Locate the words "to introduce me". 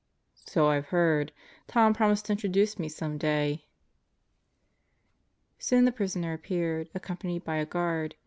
2.25-2.89